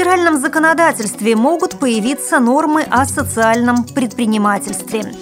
федеральном 0.00 0.40
законодательстве 0.40 1.36
могут 1.36 1.78
появиться 1.78 2.38
нормы 2.38 2.86
о 2.90 3.04
социальном 3.04 3.84
предпринимательстве. 3.84 5.12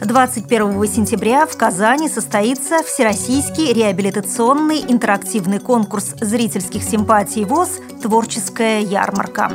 21 0.00 0.88
сентября 0.88 1.46
в 1.46 1.56
Казани 1.56 2.08
состоится 2.08 2.82
Всероссийский 2.82 3.72
реабилитационный 3.72 4.80
интерактивный 4.88 5.60
конкурс 5.60 6.16
зрительских 6.20 6.82
симпатий 6.82 7.44
ВОЗ 7.44 7.78
«Творческая 8.02 8.80
ярмарка». 8.80 9.52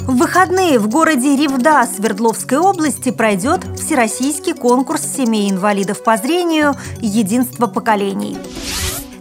В 0.00 0.16
выходные 0.16 0.80
в 0.80 0.88
городе 0.88 1.36
Ривда 1.36 1.86
Свердловской 1.86 2.58
области 2.58 3.12
пройдет 3.12 3.60
Всероссийский 3.76 4.54
конкурс 4.54 5.02
семей 5.02 5.48
инвалидов 5.48 6.02
по 6.02 6.16
зрению 6.16 6.74
«Единство 7.00 7.68
поколений». 7.68 8.36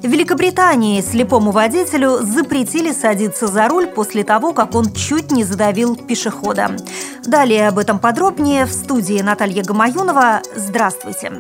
В 0.06 0.08
Великобритании 0.08 1.02
слепому 1.02 1.50
водителю 1.50 2.20
запретили 2.22 2.92
садиться 2.92 3.48
за 3.48 3.68
руль 3.68 3.88
после 3.88 4.24
того, 4.24 4.54
как 4.54 4.76
он 4.76 4.94
чуть 4.94 5.32
не 5.32 5.44
задавил 5.44 5.96
пешехода. 5.96 6.78
Далее 7.26 7.68
об 7.68 7.80
этом 7.80 7.98
подробнее 7.98 8.66
в 8.68 8.72
студии 8.72 9.20
Наталья 9.22 9.64
Гамаюнова. 9.64 10.44
Здравствуйте! 10.56 11.32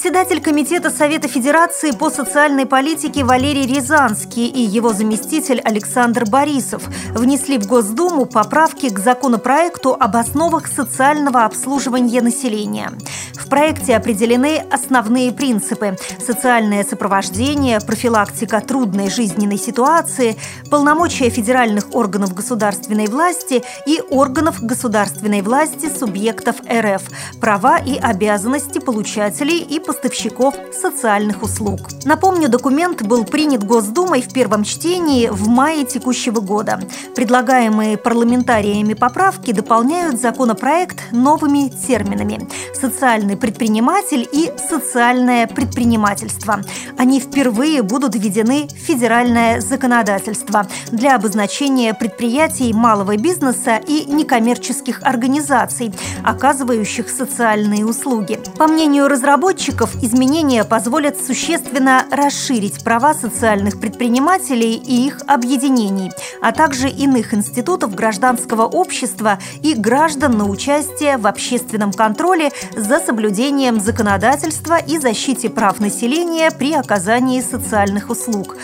Председатель 0.00 0.40
Комитета 0.40 0.88
Совета 0.88 1.28
Федерации 1.28 1.90
по 1.90 2.08
социальной 2.08 2.64
политике 2.64 3.22
Валерий 3.22 3.66
Рязанский 3.66 4.46
и 4.46 4.62
его 4.62 4.94
заместитель 4.94 5.60
Александр 5.60 6.24
Борисов 6.24 6.82
внесли 7.10 7.58
в 7.58 7.66
Госдуму 7.66 8.24
поправки 8.24 8.88
к 8.88 8.98
законопроекту 8.98 9.94
об 10.00 10.16
основах 10.16 10.68
социального 10.68 11.44
обслуживания 11.44 12.22
населения. 12.22 12.92
В 13.34 13.46
проекте 13.50 13.94
определены 13.94 14.64
основные 14.70 15.32
принципы– 15.32 15.98
социальное 16.24 16.82
сопровождение, 16.84 17.80
профилактика 17.80 18.60
трудной 18.60 19.10
жизненной 19.10 19.58
ситуации, 19.58 20.36
полномочия 20.70 21.28
федеральных 21.28 21.94
органов 21.94 22.32
государственной 22.32 23.08
власти 23.08 23.62
и 23.86 24.00
органов 24.08 24.62
государственной 24.62 25.42
власти 25.42 25.90
субъектов 25.94 26.56
РФ, 26.70 27.02
права 27.40 27.78
и 27.78 27.98
обязанности 27.98 28.78
получателей 28.78 29.58
и 29.58 29.78
поставщиков 29.90 30.54
социальных 30.72 31.42
услуг. 31.42 31.80
Напомню, 32.04 32.48
документ 32.48 33.02
был 33.02 33.24
принят 33.24 33.64
Госдумой 33.64 34.22
в 34.22 34.32
первом 34.32 34.62
чтении 34.62 35.26
в 35.26 35.48
мае 35.48 35.84
текущего 35.84 36.40
года. 36.40 36.80
Предлагаемые 37.16 37.96
парламентариями 37.96 38.94
поправки 38.94 39.52
дополняют 39.52 40.20
законопроект 40.20 41.10
новыми 41.10 41.70
терминами– 41.70 42.48
социальный 42.80 43.36
предприниматель 43.36 44.28
и 44.30 44.52
социальное 44.68 45.48
предпринимательство. 45.48 46.60
Они 46.96 47.18
впервые 47.18 47.82
будут 47.82 48.14
введены 48.14 48.68
в 48.68 48.86
федеральное 48.86 49.60
законодательство 49.60 50.68
для 50.92 51.16
обозначения 51.16 51.94
предприятий 51.94 52.72
малого 52.72 53.16
бизнеса 53.16 53.80
и 53.84 54.04
некоммерческих 54.04 55.02
организаций, 55.02 55.92
оказывающих 56.22 57.08
социальные 57.08 57.84
услуги. 57.84 58.38
По 58.56 58.68
мнению 58.68 59.08
разработчиков, 59.08 59.79
изменения 60.02 60.64
позволят 60.64 61.20
существенно 61.20 62.04
расширить 62.10 62.84
права 62.84 63.14
социальных 63.14 63.80
предпринимателей 63.80 64.74
и 64.74 65.06
их 65.06 65.20
объединений, 65.26 66.10
а 66.42 66.52
также 66.52 66.88
иных 66.88 67.34
институтов 67.34 67.94
гражданского 67.94 68.64
общества 68.64 69.38
и 69.62 69.74
граждан 69.74 70.36
на 70.36 70.46
участие 70.46 71.16
в 71.16 71.26
общественном 71.26 71.92
контроле 71.92 72.50
за 72.76 73.00
соблюдением 73.00 73.80
законодательства 73.80 74.78
и 74.78 74.98
защите 74.98 75.48
прав 75.48 75.80
населения 75.80 76.50
при 76.50 76.74
оказании 76.74 77.40
социальных 77.40 78.10
услуг. 78.10 78.56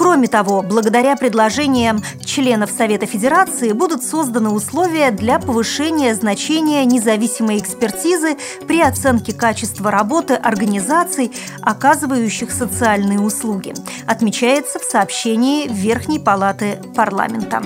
Кроме 0.00 0.28
того, 0.28 0.62
благодаря 0.62 1.14
предложениям 1.14 2.02
членов 2.24 2.70
Совета 2.70 3.04
Федерации 3.04 3.72
будут 3.72 4.02
созданы 4.02 4.48
условия 4.48 5.10
для 5.10 5.38
повышения 5.38 6.14
значения 6.14 6.86
независимой 6.86 7.58
экспертизы 7.58 8.38
при 8.66 8.80
оценке 8.80 9.34
качества 9.34 9.90
работы 9.90 10.32
организаций, 10.32 11.30
оказывающих 11.60 12.50
социальные 12.50 13.20
услуги, 13.20 13.74
отмечается 14.06 14.78
в 14.78 14.84
сообщении 14.84 15.68
Верхней 15.68 16.18
Палаты 16.18 16.78
парламента. 16.96 17.62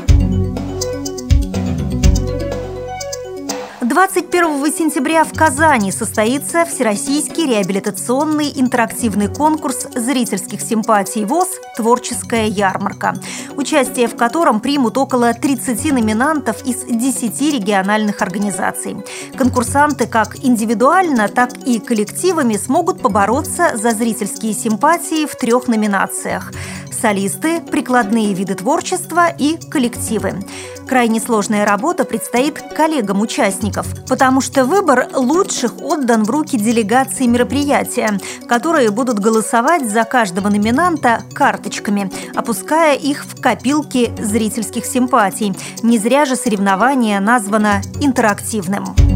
21 3.94 4.72
сентября 4.72 5.22
в 5.22 5.32
Казани 5.32 5.92
состоится 5.92 6.64
Всероссийский 6.64 7.46
реабилитационный 7.46 8.50
интерактивный 8.56 9.28
конкурс 9.28 9.86
зрительских 9.94 10.60
симпатий 10.62 11.24
ВОЗ 11.24 11.46
«Творческая 11.76 12.48
ярмарка», 12.48 13.14
участие 13.54 14.08
в 14.08 14.16
котором 14.16 14.58
примут 14.58 14.98
около 14.98 15.32
30 15.32 15.92
номинантов 15.92 16.66
из 16.66 16.82
10 16.82 17.40
региональных 17.52 18.20
организаций. 18.20 18.96
Конкурсанты 19.38 20.08
как 20.08 20.44
индивидуально, 20.44 21.28
так 21.28 21.56
и 21.64 21.78
коллективами 21.78 22.56
смогут 22.56 23.00
побороться 23.00 23.76
за 23.76 23.92
зрительские 23.92 24.54
симпатии 24.54 25.24
в 25.24 25.36
трех 25.36 25.68
номинациях– 25.68 26.50
солисты, 27.04 27.60
прикладные 27.60 28.32
виды 28.32 28.54
творчества 28.54 29.28
и 29.28 29.58
коллективы. 29.70 30.42
Крайне 30.88 31.20
сложная 31.20 31.66
работа 31.66 32.06
предстоит 32.06 32.62
коллегам 32.74 33.20
участников, 33.20 33.86
потому 34.08 34.40
что 34.40 34.64
выбор 34.64 35.08
лучших 35.12 35.82
отдан 35.82 36.24
в 36.24 36.30
руки 36.30 36.56
делегации 36.56 37.26
мероприятия, 37.26 38.18
которые 38.48 38.90
будут 38.90 39.18
голосовать 39.18 39.86
за 39.86 40.04
каждого 40.04 40.48
номинанта 40.48 41.20
карточками, 41.34 42.10
опуская 42.34 42.96
их 42.96 43.26
в 43.26 43.38
копилки 43.38 44.10
зрительских 44.18 44.86
симпатий. 44.86 45.54
Не 45.82 45.98
зря 45.98 46.24
же 46.24 46.36
соревнование 46.36 47.20
названо 47.20 47.82
интерактивным. 48.00 49.13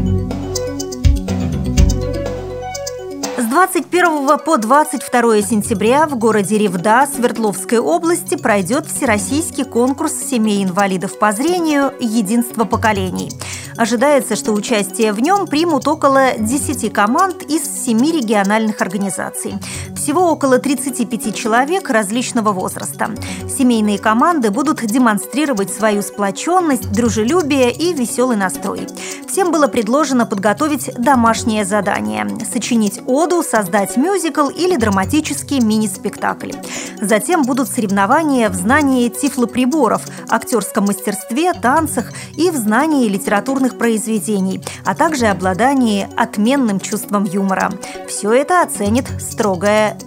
21 3.49 4.37
по 4.45 4.57
22 4.57 5.41
сентября 5.41 6.05
в 6.05 6.15
городе 6.15 6.59
Ревда 6.59 7.07
Свердловской 7.07 7.79
области 7.79 8.37
пройдет 8.37 8.85
всероссийский 8.85 9.65
конкурс 9.65 10.13
семей 10.13 10.63
инвалидов 10.63 11.17
по 11.17 11.31
зрению 11.31 11.91
«Единство 11.99 12.65
поколений». 12.65 13.31
Ожидается, 13.75 14.35
что 14.35 14.51
участие 14.51 15.13
в 15.13 15.19
нем 15.19 15.47
примут 15.47 15.87
около 15.87 16.33
10 16.37 16.93
команд 16.93 17.41
из 17.43 17.63
7 17.85 17.97
региональных 17.99 18.81
организаций. 18.81 19.55
Всего 19.99 20.31
около 20.31 20.59
35 20.59 21.35
человек 21.35 21.89
различного 21.89 22.53
возраста. 22.53 23.11
Семейные 23.49 23.99
команды 23.99 24.49
будут 24.49 24.81
демонстрировать 24.85 25.73
свою 25.73 26.01
сплоченность, 26.01 26.89
дружелюбие 26.89 27.69
и 27.73 27.93
веселый 27.93 28.37
настрой. 28.37 28.87
Всем 29.27 29.51
было 29.51 29.67
предложено 29.67 30.25
подготовить 30.25 30.89
домашнее 30.97 31.65
задание– 31.65 32.25
сочинить 32.51 33.01
оду, 33.07 33.43
создать 33.43 33.97
мюзикл 33.97 34.47
или 34.47 34.77
драматический 34.77 35.59
мини-спектакль. 35.59 36.53
Затем 37.01 37.43
будут 37.43 37.67
соревнования 37.67 38.49
в 38.49 38.55
знании 38.55 39.09
тифлоприборов, 39.09 40.01
актерском 40.29 40.85
мастерстве, 40.85 41.51
танцах 41.53 42.13
и 42.37 42.49
в 42.51 42.55
знании 42.55 43.09
литературных 43.09 43.77
произведений, 43.77 44.63
а 44.85 44.95
также 44.95 45.27
обладании 45.27 46.07
отменным 46.15 46.79
чувством 46.79 47.25
юмора. 47.25 47.69
Все 48.07 48.31
это 48.31 48.61
оценит 48.63 49.05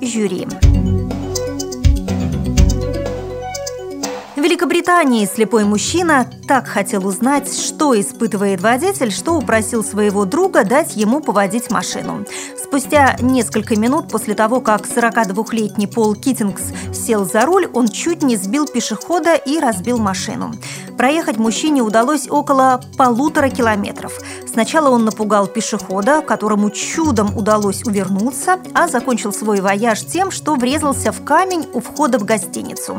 жюри. 0.00 0.46
В 4.42 4.44
Великобритании 4.44 5.24
слепой 5.24 5.64
мужчина 5.64 6.28
так 6.48 6.66
хотел 6.66 7.06
узнать, 7.06 7.54
что 7.54 7.98
испытывает 8.00 8.60
водитель, 8.60 9.12
что 9.12 9.34
упросил 9.34 9.84
своего 9.84 10.24
друга 10.24 10.64
дать 10.64 10.96
ему 10.96 11.20
поводить 11.20 11.70
машину. 11.70 12.24
Спустя 12.60 13.16
несколько 13.20 13.78
минут 13.78 14.08
после 14.08 14.34
того, 14.34 14.60
как 14.60 14.86
42-летний 14.86 15.86
Пол 15.86 16.16
Китингс 16.16 16.72
сел 16.92 17.24
за 17.24 17.42
руль, 17.42 17.68
он 17.72 17.86
чуть 17.86 18.22
не 18.22 18.34
сбил 18.34 18.66
пешехода 18.66 19.34
и 19.34 19.60
разбил 19.60 19.98
машину. 19.98 20.52
Проехать 20.96 21.36
мужчине 21.36 21.82
удалось 21.82 22.28
около 22.28 22.80
полутора 22.96 23.48
километров. 23.48 24.18
Сначала 24.52 24.90
он 24.90 25.06
напугал 25.06 25.46
пешехода, 25.46 26.20
которому 26.20 26.68
чудом 26.68 27.34
удалось 27.38 27.84
увернуться, 27.84 28.58
а 28.74 28.86
закончил 28.86 29.32
свой 29.32 29.62
вояж 29.62 30.04
тем, 30.04 30.30
что 30.30 30.56
врезался 30.56 31.10
в 31.10 31.24
камень 31.24 31.66
у 31.72 31.80
входа 31.80 32.18
в 32.18 32.24
гостиницу. 32.24 32.98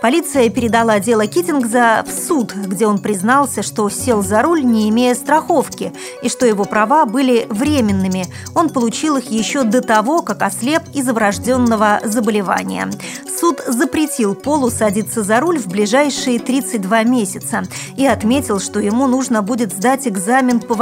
Полиция 0.00 0.48
передала 0.48 0.98
дело 0.98 1.26
Китингза 1.26 2.02
в 2.06 2.10
суд, 2.10 2.54
где 2.54 2.86
он 2.86 2.98
признался, 2.98 3.62
что 3.62 3.90
сел 3.90 4.22
за 4.22 4.40
руль, 4.40 4.64
не 4.64 4.88
имея 4.88 5.14
страховки, 5.14 5.92
и 6.22 6.30
что 6.30 6.46
его 6.46 6.64
права 6.64 7.04
были 7.04 7.46
временными. 7.50 8.26
Он 8.54 8.70
получил 8.70 9.18
их 9.18 9.30
еще 9.30 9.64
до 9.64 9.82
того, 9.82 10.22
как 10.22 10.42
ослеп 10.42 10.82
из-за 10.94 11.12
врожденного 11.12 12.00
заболевания. 12.04 12.90
Суд 13.38 13.60
запретил 13.66 14.34
Полу 14.34 14.70
садиться 14.70 15.22
за 15.22 15.40
руль 15.40 15.58
в 15.58 15.66
ближайшие 15.66 16.38
32 16.38 17.02
месяца 17.02 17.64
и 17.96 18.06
отметил, 18.06 18.60
что 18.60 18.80
ему 18.80 19.06
нужно 19.06 19.42
будет 19.42 19.72
сдать 19.72 20.06
экзамен 20.08 20.60
по 20.60 20.74